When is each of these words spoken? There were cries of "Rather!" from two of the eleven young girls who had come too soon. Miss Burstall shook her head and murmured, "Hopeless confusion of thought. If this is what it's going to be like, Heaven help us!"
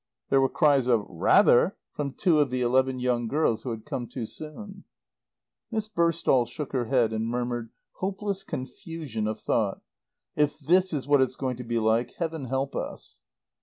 There 0.31 0.41
were 0.41 0.49
cries 0.49 0.87
of 0.87 1.05
"Rather!" 1.07 1.77
from 1.93 2.13
two 2.13 2.39
of 2.39 2.49
the 2.49 2.61
eleven 2.61 2.99
young 2.99 3.27
girls 3.27 3.61
who 3.61 3.69
had 3.69 3.85
come 3.85 4.07
too 4.07 4.25
soon. 4.25 4.83
Miss 5.69 5.87
Burstall 5.89 6.47
shook 6.47 6.71
her 6.73 6.85
head 6.85 7.13
and 7.13 7.27
murmured, 7.27 7.69
"Hopeless 7.97 8.41
confusion 8.43 9.27
of 9.27 9.41
thought. 9.43 9.81
If 10.35 10.57
this 10.57 10.91
is 10.91 11.07
what 11.07 11.21
it's 11.21 11.35
going 11.35 11.57
to 11.57 11.63
be 11.63 11.77
like, 11.77 12.15
Heaven 12.15 12.45
help 12.45 12.75
us!" 12.75 13.19